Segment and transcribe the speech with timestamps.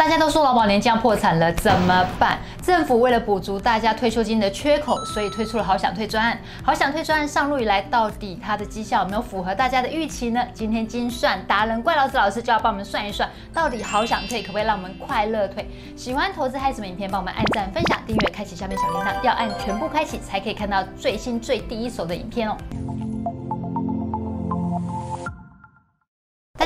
[0.00, 2.38] 大家都说劳保年将要破产了，怎么办？
[2.62, 6.40] 政府为了补足大家退休金的缺口，所以推出了好想退专案。
[6.64, 10.42] 好想退专案上路以来，到底它的绩效有没有符合大家的预期呢？
[10.54, 15.68] 今天精算达人怪老子老师就要帮我们算一算，到底好想退可不可以让我们快乐退？
[15.94, 22.56] 喜欢投资嗨什么影片，帮我们按赞、分享、订阅、开启下面小铃铛，要按全部开启才可以看到最新最第一手的影片哦。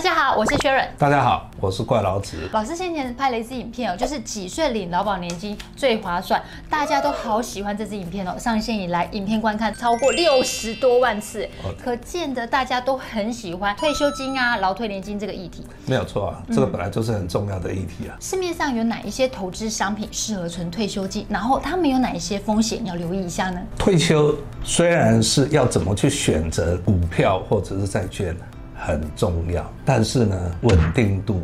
[0.05, 0.87] 家好，我是 Sharon。
[0.99, 2.37] 大家好，我是怪老子。
[2.53, 8.37] 老师先前拍了一支影片哦，就是几岁领劳保年金最划算，大家都好喜欢这支影片哦。
[8.39, 11.49] 上线以来，影片观看超过六十多万次
[11.83, 15.65] 可见得大家都很喜欢退休金啊、劳退年金这个议题。
[15.87, 18.13] 没有错啊，这个本来就是很重要的议题啊。
[18.15, 21.25] 嗯、市面上有哪一些投资商品适合存退休金？
[21.31, 23.59] 然后他们有哪一些风险要留意一下呢？
[23.79, 28.37] 退休虽然是要怎么去选择股票或者是债券
[28.85, 31.41] 很重要，但是呢，稳定度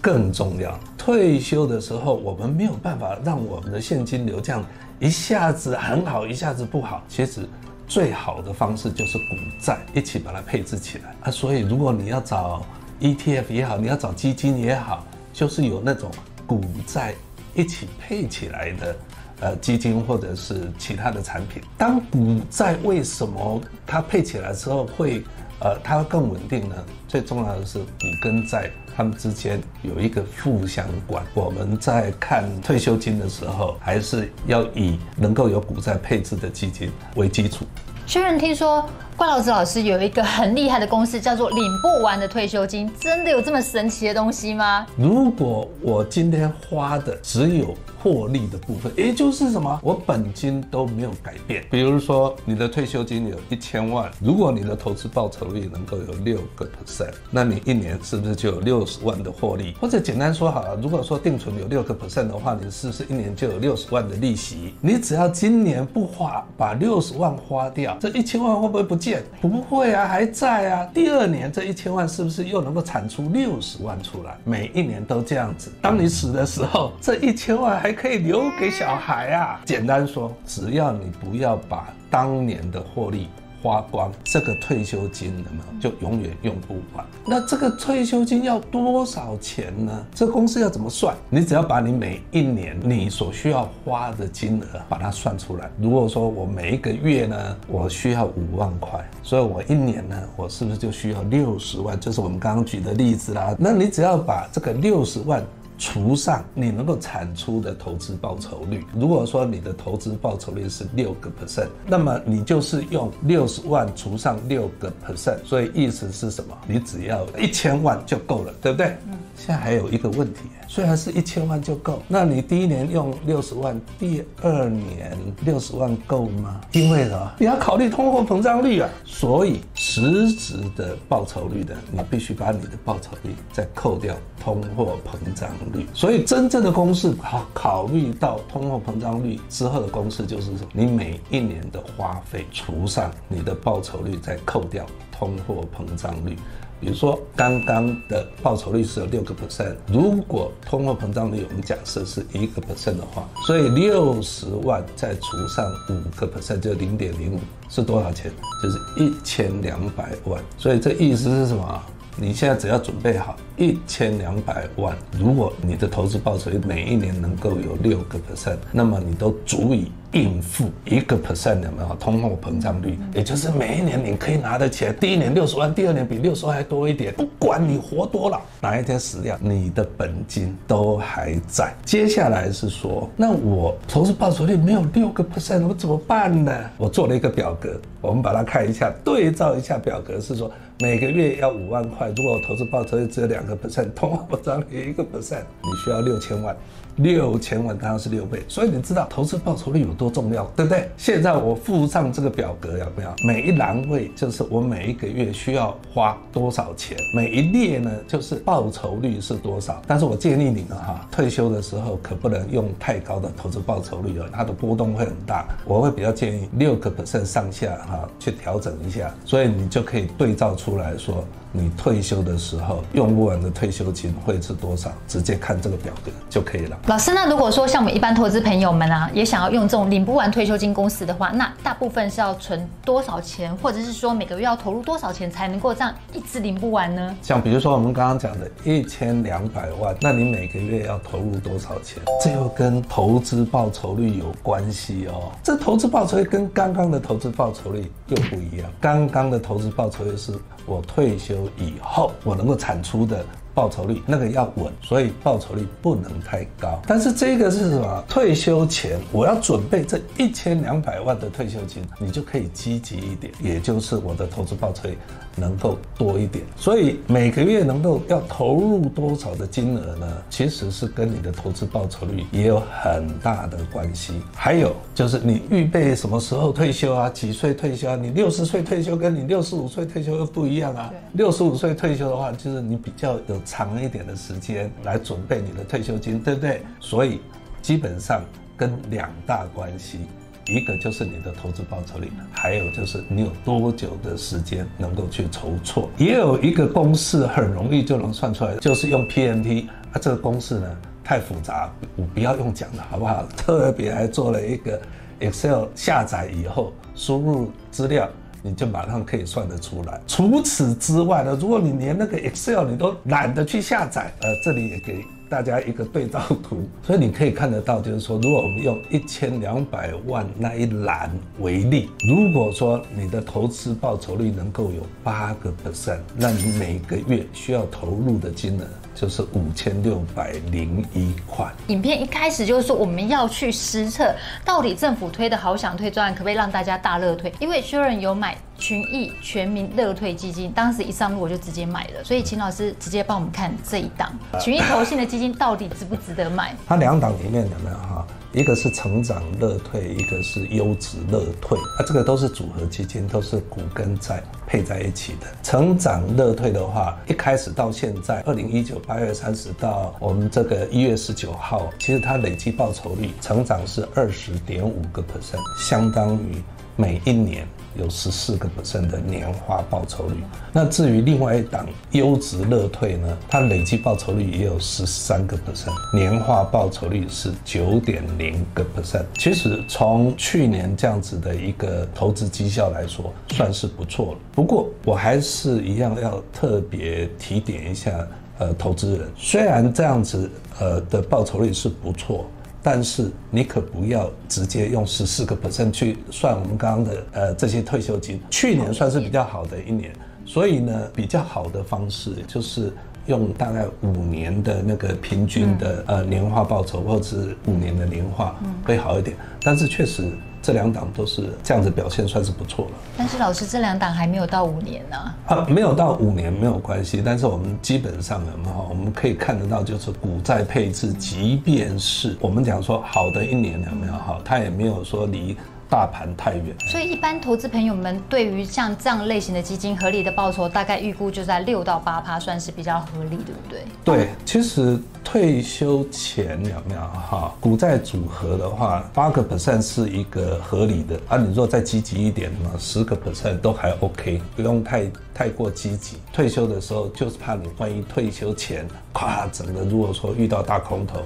[0.00, 0.78] 更重要。
[0.96, 4.64] 退休的时候，我们没有办法让我们的现金流这样
[5.00, 7.02] 一下子很好，一下子不好。
[7.08, 7.48] 其实
[7.88, 9.24] 最好的方式就是股
[9.60, 11.30] 债一起把它配置起来啊。
[11.32, 12.64] 所以，如果你要找
[13.00, 16.08] ETF 也好，你要找基金也好，就是有那种
[16.46, 17.12] 股债
[17.54, 18.96] 一起配起来的
[19.40, 21.60] 呃基金或者是其他的产品。
[21.76, 25.24] 当股债为什么它配起来之后会？
[25.64, 26.76] 呃，它更稳定呢。
[27.08, 27.86] 最重要的是股
[28.22, 31.24] 跟债，它们之间有一个负相关。
[31.32, 37.64] 我们在看退休金的时候，还是要以能够有股债配置的基金为基础。
[38.06, 44.84] 虽然听说怪老师老师有一个很厉害的公式，叫做领不完的退休金，真的有这么神奇的东西吗？
[44.96, 51.64] 如果我今天花的只有获利的部分，也就是什么，我本金都没有改变。
[51.70, 59.74] 比如说，你的退休金有一千万，如果你的投资报酬率能够有六个 percent，那你一年是不是就有六十万的获利？
[59.80, 64.74] 或者简单说好了，如果说定存有六个 percent 的话，你是不是一年就有六十万的利息？
[64.80, 68.96] 你只要今年不花，把六十万花掉，这一千万会不会不
[69.40, 70.88] 不会啊，还在啊。
[70.92, 74.36] 第二年这一千万是不是又能够产出六十万出来？
[74.44, 75.72] 每一年都这样子。
[75.80, 77.94] 当你死的时候，这一千万还。
[77.94, 79.60] 可以留给小孩啊！
[79.64, 83.28] 简单说，只要你不要把当年的获利
[83.64, 85.48] 花光，这个退休金呢
[85.80, 87.02] 就永远用不完。
[87.24, 90.06] 那这个退休金要多少钱呢？
[90.14, 91.16] 这公司要怎么算？
[91.30, 95.70] 你只要把你每一年你所需要花的金额把它算出来。
[95.80, 101.98] 如果说我每一个月呢，我需要五万块，所以我一年呢，我是不是就需要六十万？
[101.98, 103.56] 就是我们刚刚举的例子啦。
[103.58, 105.42] 那你只要把这个六十万。
[105.76, 116.56] 除上你能够产出的投资报酬率，如果说你的投资报酬率是六个 percent，那么你就是用六十万除上六个 percent，所以意思是什么？
[116.66, 118.96] 你只要一千万就够了，对不对？
[119.36, 119.44] 嗯。
[119.44, 126.60] 现在还有一个问题，虽然是一千万就够，那你第一年用六十万，第二年六十万够吗？
[126.72, 135.86] 因为呢，你要考虑通货膨胀率啊，所以实质的报酬率的，你必须把你的报酬率再扣掉通货膨胀率。
[135.92, 146.36] 所以真正的公式，考考虑到通货膨胀率之后的公式就是说，你每一年的花费除上你的报酬率，再扣掉通货膨胀率。
[146.80, 158.30] 比如说，刚刚的报酬率是有六个 percent，如果通货膨胀率我们假设是一个 percent 的话，所以六十万再除上五个 percent，就零点零五，是多少钱？
[158.62, 160.42] 就是一千两百万。
[160.58, 161.82] 所以这意思是什么？
[162.16, 181.74] 你现在只要准备好一千两百万，如果你的投资报酬率每一年能够有六个 percent，那么你都足以应付一个 percent 的没有通货膨胀率，也就是每一年你可以拿得起来，第一年六十万，第二年比六十万还多一点，不管你活多了，哪一天死掉，你的本金都还在。
[181.84, 186.52] 接下来是说，那我投资报酬率没有六个 percent，我怎么办呢？
[186.76, 190.48] 我做了一个表格，我们把它看一下，对照一下表格是说。
[190.80, 196.56] 每个月要五万块，如果我投资报酬只有两个 percent，通货膨胀率一个 percent，你需要六千万。
[196.96, 200.88] 六千万当然是六倍，所以你知道投资报酬率有多重要，对不对？
[200.96, 203.12] 现在我附上这个表格，有没有？
[203.26, 209.82] 每一栏位就是我每一个月需要花多少钱，每一列呢就是报酬率是多少。
[209.86, 215.48] 但是我建议你呢，哈，退休的时候可不能用太高的投资报酬率了，它的波动会很大。
[215.64, 221.24] 我会比较建议六个 percent 上下，哈，去调整一下，所以你就可以对照出来说。
[221.56, 226.76] 你退休的时候用不完的退休金会是多少，直接看这个表格就可以了。
[226.88, 237.16] 老师，那如果说像我们一般投资朋友们啊，也想要用这种领不完退休金公司的话，那大部分是要存多少钱，或者是说每个月要投入多少钱才能够这样一直领不完呢？
[237.22, 242.02] 像比如说我们刚刚讲的一千两百万，那你每个月要投入多少钱？
[242.20, 245.30] 这又跟投资报酬率有关系哦。
[245.42, 248.68] 这投资报酬率跟刚刚的投资报酬率又不一样。
[248.80, 250.32] 刚刚的投资报酬率是
[250.66, 253.24] 我退休以后我能够产出的。
[253.54, 256.82] 报酬率那个要稳，所以报酬率不能太高。
[256.86, 258.04] 但是这个是什么？
[258.08, 264.98] 退休前我要准备这一千两百万的退休金，你就可以积极一点，也就是我的投资报酬率
[265.36, 266.44] 能够多一点。
[266.56, 270.06] 所以每个月能够要投入多少的金额呢？
[270.28, 274.20] 其实是跟你的投资报酬率也有很大的关系。
[274.34, 277.08] 还有就是你预备什么时候退休啊？
[277.08, 277.94] 几岁退休啊？
[277.94, 280.92] 你六十岁退休跟你六十五岁退休又不一样啊。
[281.12, 283.43] 六十五岁退休的话，就是你比较有。
[283.44, 286.62] 长一点的时间来准备你的退休金，对不对？
[286.80, 287.20] 所以
[287.62, 288.22] 基本上
[288.56, 290.00] 跟两大关系，
[290.46, 295.90] 一个就是你的投资报酬率，还有就是你有多久的时间能够去筹措。
[295.96, 299.98] 也有一个公式很容易就能算出来，就是用 PMT 啊。
[300.00, 303.26] 这个公式呢太复杂，我不要用讲了，好不好？
[303.36, 304.80] 特别还做了一个
[305.20, 308.08] Excel 下载以后输入资料。
[308.46, 309.98] 你就马上可以算得出来。
[310.06, 328.64] 除此之外呢，如果你连那个 Excel 你都懒得去下载，呃，这里也给大家一个对照图，所以你可以看得到，就是说，如果我们用一千两百万那一栏为例，如果说你的投资报酬率能够有八个 percent，那你每个月需要投入的金额。
[328.94, 331.50] 就是五千六百零一块。
[331.66, 334.14] 影片一开始就是说我们要去实测，
[334.44, 337.32] 到底政府推的好想推专案可不可以让大家大乐推？
[337.40, 342.04] 因为 Sharon 有买群益全民乐退基金，当时一上路我就直接买了。
[342.04, 346.54] 所以秦老师直接帮我们看这一档群益投信的基金到底值不值得买？
[346.66, 348.06] 它两档里面有没有哈？
[348.32, 355.26] 一个是成长乐退，一个是优质乐退，啊，这个都是组合基金，都是股跟债配在一起的。
[355.40, 366.42] 成长乐退的话，一开始到现在，二零一九八月三十到我们这个一月十九号，其实它累计报酬率成长是二十点五个 percent，相当于
[366.74, 367.46] 每一年。
[367.76, 370.16] 有十四个 percent 的年化报酬率。
[370.52, 379.04] 那至于另外一档优质乐退呢，它累计报酬率也有十三个 percent，年化报酬率是九点零个 percent。
[379.18, 384.18] 其实从去年这样子的一个投资绩效来说，算是不错了。
[384.32, 388.06] 不过我还是一样要特别提点一下，
[388.38, 392.26] 呃，投资人虽然这样子呃的报酬率是不错。
[392.64, 398.18] 但是你可不要直接用十四个 percent 去算我们刚刚的呃这些退休金。
[398.30, 399.92] 去年算是比较好的一年，
[400.24, 402.72] 所以呢，比较好的方式就是
[403.06, 408.34] 用大概五年的那个平均的呃年化报酬，或者是五年的年化
[408.64, 409.14] 会好一点。
[409.42, 410.10] 但是确实。
[410.44, 412.72] 这两档都是这样子表现，算是不错了。
[412.98, 414.96] 但是老师，这两档还没有到五年呢？
[415.26, 417.00] 啊，没有到五年没有关系。
[417.02, 425.34] 但是我们基本上呢，哈，我们可以看得到，就是股债配置，即便是我们讲说好的一年有没有哈，它也没有说离。
[425.74, 433.64] 大盘太远，所以一般投资朋友们对于像这样类型的基金，合理的报酬大概预估就在六到八趴，算是比较合理，对不对？
[433.84, 441.16] 对，其实退休前有没有哈，股债组合的话，八个 percent 是一个合理的啊。
[441.16, 445.96] 你若再积极一点嘛，十个 percent 都还 OK，不用太太过积极。
[446.12, 451.00] 退休的时候就是怕你万一退休前，咵，整个如果说遇到大空头，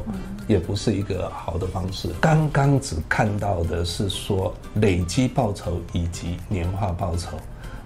[0.48, 2.08] 也不是一个好的方式。
[2.20, 4.52] 刚刚只看到的是说。
[4.75, 7.37] 累积报酬以及年化报酬，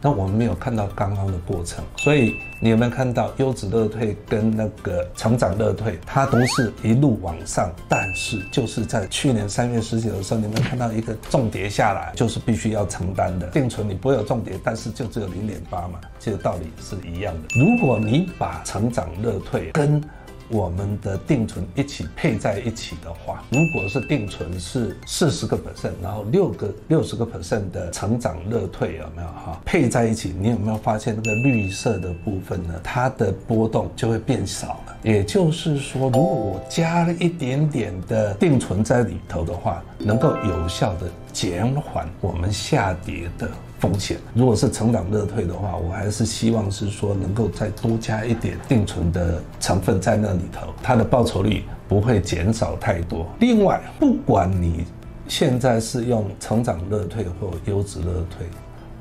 [0.03, 13.47] 那我们没有看到刚刚的过程，所以你有没有看到优质乐退跟那个成长乐退，它都是一路往上，但是就是在去年三月十九的时候，你有没有看到一个重叠下来，就是必须要承担的。
[13.49, 17.49] 定存你不会有重叠，但是就只有零点八嘛，这个道理是一样的。
[17.59, 20.03] 如果你把成长乐退跟
[20.49, 29.61] 我们的定存一起配在一起的话，如果是定存是四十个 percent，然后六个六十个 percent 的成长乐退有没有哈？
[29.65, 32.75] 配在一起，你有没有发现那个绿色的部分呢？
[32.83, 34.97] 它的波动就会变少了。
[35.03, 43.49] 也就是说，如果我加了一点点的定存在里头的话，能够有效的减缓我们下跌的。
[43.83, 53.27] 风险，如果是成长乐退的话，我还是希望是说能够再多加一点定存的成分在那里头，它的报酬率不会减少太多。
[53.41, 54.85] 另外，不管你
[55.27, 58.47] 现在是用成长乐退或优质乐退，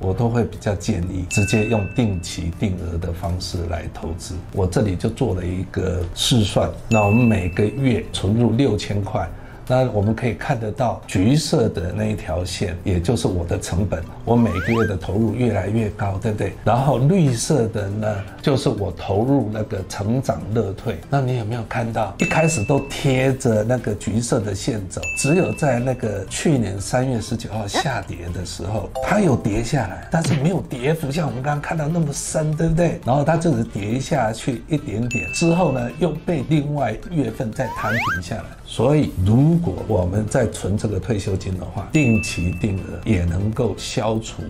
[0.00, 4.34] 我都会比较建议直接用定期定额的方式来投资。
[4.52, 9.30] 我这里就做了一个试算，那我们每个月存入六千块。
[9.66, 16.52] 那我们可以看得到橘色的那一条线，也就是我的成本，我每个月的投入越来越高，对不对？
[16.64, 20.98] 然后绿色的呢，就是我投入那个成长乐退。
[21.08, 33.00] 那你有没有看到，一开始都贴着那个橘色的线走，只有在那个去年三月十九号下跌的时候，它有跌下来，但是没有跌幅像我们刚刚看到那么深，对不对？
[33.04, 38.44] 然后它就是跌下去一点点，之后呢又被另外月份再摊平下来。
[38.64, 44.42] 所以如如果我们在存这个退休金的话，定期定额也能够消除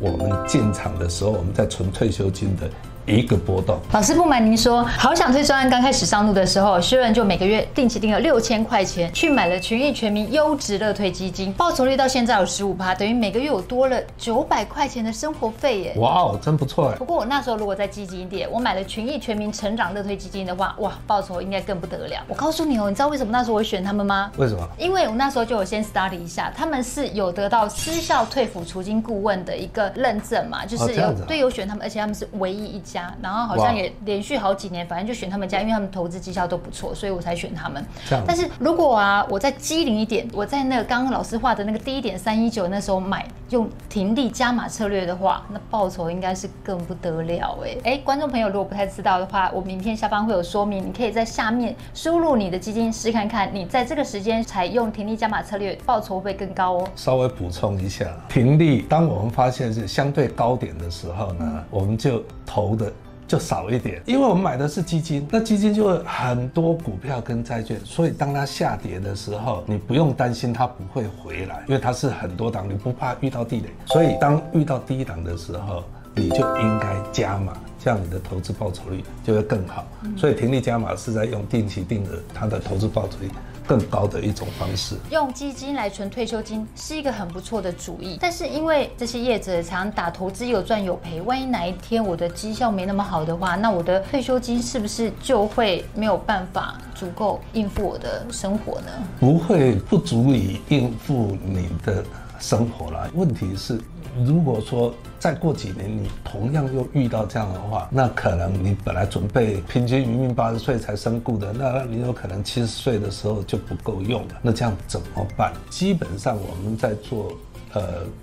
[0.00, 2.68] 我们进场的时候我们在存退休金的。
[3.08, 3.78] 一个波动。
[3.92, 15.94] 老师不瞒您说，好想退专案刚开始上路的时候，学员就每个月定期定额六千块钱去买了群益全民优质乐退基金，报酬率到现在有十五趴，等于每个月有多了九百块钱的生活费耶！
[15.96, 16.96] 哇哦，真不错哎。
[16.96, 22.22] 不过我那时候如果再积极一点，我买了群益全民成长乐退基金的话，哇，报酬应该更不得了。
[22.28, 24.30] 我告诉你哦，你知道为什么那时候我选他们吗？
[24.36, 24.68] 为什么？
[24.78, 32.97] 因为我那时候就有先 study 一下，他们是有得到私校退辅除金顾问的一个认证嘛，就是有对有选他们，而且他们是唯一一家。
[33.22, 37.84] 然后好像也连续好几年，反正就选他们家，因为他们投资绩效都不错，所以我才选他们。
[38.26, 56.88] 但是如果啊，我再机灵一点，我在那个刚刚老师画的那个低点三一九那时候买，用停利加码策略的话，那报酬应该是更不得了哎哎，观众朋友如果不太知道的话，我们影片下方会有说明，你可以在下面输入你的基金试看看，你在这个时间采用停利加码策略，报酬会更高哦。
[56.96, 62.87] 稍微补充一下，停利，当我们发现是相对高点的时候呢，我们就投的。
[63.28, 73.68] 就少一点，因为我们买的是基金，那基金就会很多股票跟债券，所以当它下跌的时候，你不用担心它不会回来，因为它是很多档，你不怕遇到地雷。
[73.84, 79.86] 所以当遇到低档的时候，你就应该加码，这样你的投资报酬率就会更好。
[80.16, 83.28] 所以停利加码是在用定期定额，它的投资报酬率。
[83.68, 88.16] 更高的一种方式，用基金来存退休金是一个很不错的主意。
[88.18, 98.90] 但是因为这些业者常打投资有赚有赔，万一哪一天我的绩效没那么好的话，那我的退休金是不是就会没有办法足够应付我的生活呢？
[99.20, 102.02] 不会，不足以应付你的
[102.40, 103.10] 生活啦。
[103.12, 103.78] 问题是。
[104.24, 114.34] 如果说再过几年你同样又遇到这样的话，那可能你本来准备平均余命八十岁才身故的，那你有可能七十岁的时候就不够用了。
[114.42, 115.52] 那这样怎么办？
[115.70, 117.32] 基本上我们在做
[117.74, 117.82] 呃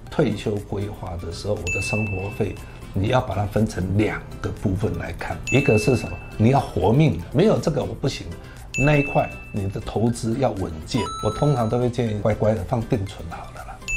[0.10, 2.56] 退休规划的时候，我的生活费
[2.94, 6.18] 你要把它分成两个部分来看，一个是什么？
[6.38, 8.28] 你要活命的，没有这个我不行。
[8.78, 13.55] 那一块你的投资要稳健，我通常都会建议乖乖的放定存好了。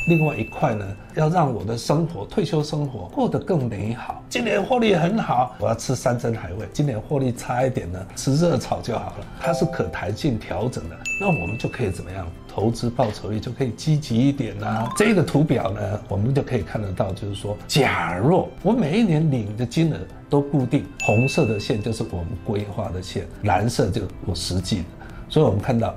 [0.08, 0.86] 另外一块呢，
[1.16, 4.22] 要让我的生活、退休生活过得更美好。
[4.30, 9.26] 今年获利很好，我要吃山珍海味；今年获利差一点呢，吃热炒就好了。
[9.38, 12.26] 它是可弹性调整的，那我们就可以怎么样？
[12.48, 14.90] 投资报酬率就可以积极一点啦。
[14.96, 19.98] 这个图表呢，我们就可以看得到，就是说，假若我每一年领的金额
[20.30, 24.84] 都固定，红色的线就是我们规划的线，蓝色就我实际的。
[25.28, 25.94] 所以我们看到。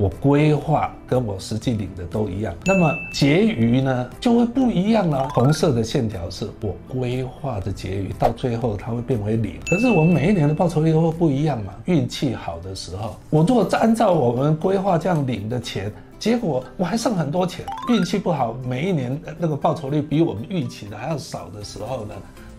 [0.00, 5.28] 我规划跟我实际领的都一样，那么结余呢就会不一样了。
[5.34, 9.60] 红色的线条是我规划的结余，到最后它会变为零。
[9.68, 11.74] 可是我们每一年的报酬率都会不一样嘛。
[11.84, 17.66] 运气好的时候，我如果按照我们规划这样领的钱，结果我还剩很多钱。
[17.90, 22.14] 运气不好，每一年那个报酬率比我们预期的还要少的时候呢，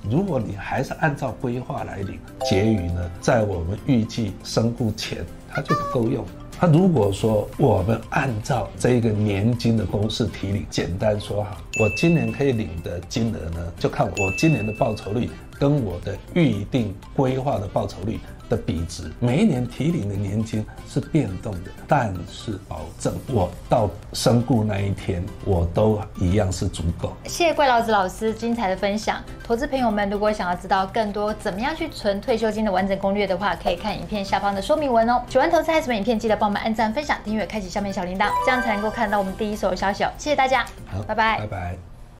[0.08, 6.24] 如果你还是按照规划来领，结余呢，在我们预计身故前，它就不够用。
[6.64, 15.28] 那如果说我们按照这个年金的公式提领，简单说哈，我今年可以领的金额呢，就看我今年的报酬率
[15.58, 18.20] 跟我的预定规划的报酬率
[18.52, 27.14] 的比值，每一年提领的年金是变动的，但是保证我到身故那一天，我都一样是足够。
[27.24, 29.24] 谢谢怪老子老师精彩的分享。
[29.42, 35.24] 投资朋友们，如果想要知道更多怎么样去存退休金的完整攻略的话，可以看影片下方的说明文哦。
[35.30, 40.12] 喜欢投资孩子们影片，记得帮我们按赞、分享、订阅、开启下面小铃铛，这样才能够看到我们第一手的消息哦。
[40.18, 41.91] 谢谢大家，好，拜拜，拜拜。